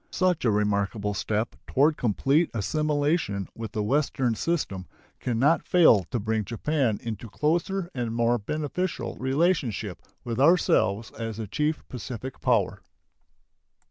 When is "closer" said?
7.29-7.91